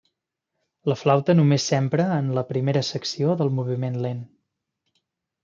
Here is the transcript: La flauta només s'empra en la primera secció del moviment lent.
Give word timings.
La 0.91 0.95
flauta 1.01 1.35
només 1.39 1.65
s'empra 1.71 2.07
en 2.15 2.31
la 2.39 2.45
primera 2.53 2.83
secció 2.89 3.37
del 3.43 3.53
moviment 3.61 4.01
lent. 4.09 4.27